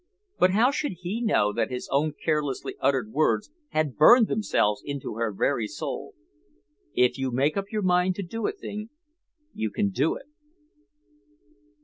But 0.39 0.49
how 0.49 0.71
should 0.71 0.93
he 1.01 1.21
know 1.21 1.53
that 1.53 1.69
his 1.69 1.87
own 1.91 2.13
carelessly 2.13 2.75
uttered 2.79 3.11
words 3.11 3.51
had 3.69 3.97
burned 3.97 4.27
themselves 4.29 4.81
into 4.83 5.17
her 5.17 5.31
very 5.31 5.67
soul? 5.67 6.15
"_If 6.97 7.19
you 7.19 7.29
make 7.29 7.55
up 7.55 7.65
your 7.71 7.83
mind 7.83 8.15
to 8.15 8.23
do 8.23 8.47
a 8.47 8.51
thing 8.51 8.89
you 9.53 9.69
can 9.69 9.91
do 9.91 10.15
it. 10.15 10.25